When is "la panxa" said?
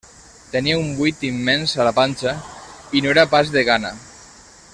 1.89-2.35